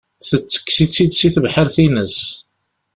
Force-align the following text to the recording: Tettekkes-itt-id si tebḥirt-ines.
Tettekkes-itt-id 0.27 1.13
si 1.15 1.29
tebḥirt-ines. 1.35 2.17